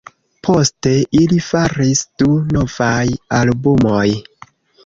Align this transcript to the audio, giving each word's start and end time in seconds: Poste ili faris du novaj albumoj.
Poste 0.45 0.93
ili 1.19 1.37
faris 1.49 2.01
du 2.23 2.29
novaj 2.57 3.05
albumoj. 3.41 4.09